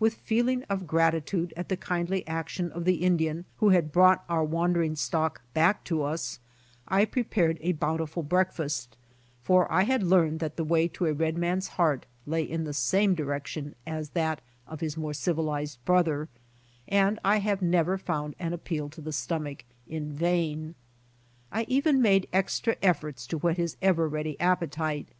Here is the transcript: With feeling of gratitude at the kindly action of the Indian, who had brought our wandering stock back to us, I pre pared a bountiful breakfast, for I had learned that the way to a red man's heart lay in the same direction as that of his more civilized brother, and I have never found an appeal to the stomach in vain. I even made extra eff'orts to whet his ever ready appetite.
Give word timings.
With 0.00 0.14
feeling 0.14 0.64
of 0.64 0.88
gratitude 0.88 1.54
at 1.56 1.68
the 1.68 1.76
kindly 1.76 2.26
action 2.26 2.72
of 2.72 2.84
the 2.84 2.96
Indian, 3.04 3.44
who 3.58 3.68
had 3.68 3.92
brought 3.92 4.24
our 4.28 4.42
wandering 4.42 4.96
stock 4.96 5.42
back 5.54 5.84
to 5.84 6.02
us, 6.02 6.40
I 6.88 7.04
pre 7.04 7.22
pared 7.22 7.56
a 7.60 7.70
bountiful 7.70 8.24
breakfast, 8.24 8.96
for 9.44 9.70
I 9.70 9.84
had 9.84 10.02
learned 10.02 10.40
that 10.40 10.56
the 10.56 10.64
way 10.64 10.88
to 10.88 11.06
a 11.06 11.12
red 11.12 11.38
man's 11.38 11.68
heart 11.68 12.04
lay 12.26 12.42
in 12.42 12.64
the 12.64 12.74
same 12.74 13.14
direction 13.14 13.76
as 13.86 14.10
that 14.10 14.40
of 14.66 14.80
his 14.80 14.96
more 14.96 15.14
civilized 15.14 15.78
brother, 15.84 16.28
and 16.88 17.20
I 17.24 17.36
have 17.38 17.62
never 17.62 17.96
found 17.96 18.34
an 18.40 18.52
appeal 18.52 18.88
to 18.88 19.00
the 19.00 19.12
stomach 19.12 19.64
in 19.86 20.10
vain. 20.12 20.74
I 21.52 21.62
even 21.68 22.02
made 22.02 22.26
extra 22.32 22.74
eff'orts 22.82 23.24
to 23.28 23.38
whet 23.38 23.56
his 23.56 23.76
ever 23.80 24.08
ready 24.08 24.34
appetite. 24.40 25.10